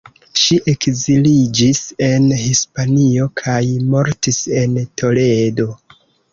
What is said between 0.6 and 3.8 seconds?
ekziliĝis en Hispanio kaj